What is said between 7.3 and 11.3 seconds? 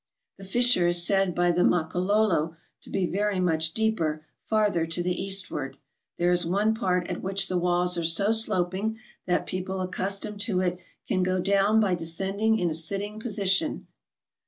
the walls are so sloping that people accustomed to it can